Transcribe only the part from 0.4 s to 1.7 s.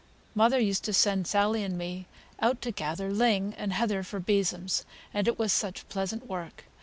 used to send Sally